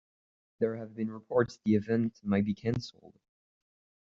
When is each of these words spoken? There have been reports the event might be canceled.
There 0.57 0.77
have 0.77 0.95
been 0.95 1.11
reports 1.11 1.59
the 1.63 1.75
event 1.75 2.21
might 2.23 2.45
be 2.45 2.55
canceled. 2.55 3.19